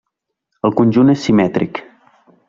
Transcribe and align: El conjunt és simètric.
El 0.69 0.73
conjunt 0.79 1.13
és 1.15 1.25
simètric. 1.29 1.83